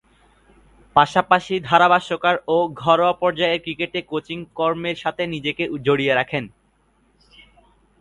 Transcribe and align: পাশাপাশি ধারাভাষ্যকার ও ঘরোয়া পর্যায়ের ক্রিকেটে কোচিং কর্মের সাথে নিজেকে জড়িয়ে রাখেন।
পাশাপাশি 0.95 1.55
ধারাভাষ্যকার 1.69 2.35
ও 2.47 2.57
ঘরোয়া 2.81 3.13
পর্যায়ের 3.21 3.63
ক্রিকেটে 3.65 3.99
কোচিং 4.11 4.39
কর্মের 4.57 4.97
সাথে 5.03 5.23
নিজেকে 5.33 5.63
জড়িয়ে 5.85 6.13
রাখেন। 6.15 6.43